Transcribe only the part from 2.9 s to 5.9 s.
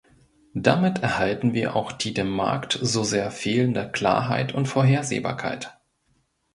sehr fehlende Klarheit und Vorhersehbarkeit.